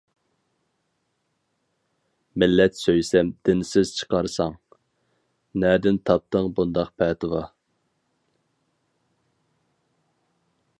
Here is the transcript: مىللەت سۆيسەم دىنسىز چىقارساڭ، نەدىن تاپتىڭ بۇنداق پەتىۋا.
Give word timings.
مىللەت 2.43 2.79
سۆيسەم 2.85 3.29
دىنسىز 3.49 3.91
چىقارساڭ، 3.99 4.57
نەدىن 5.65 6.01
تاپتىڭ 6.11 6.51
بۇنداق 6.61 6.93
پەتىۋا. 7.03 7.45